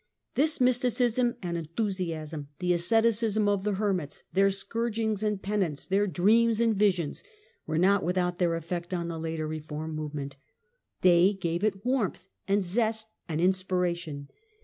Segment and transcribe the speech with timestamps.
[0.33, 6.59] This mysticism and enthusiasm, the asceticism of the hermits, their scourgings and penance, their dreams
[6.59, 7.23] and visions,
[7.67, 10.37] were not without their effect on the later reform movement.
[11.01, 14.29] They gave it warmth, and zest, and inspiration.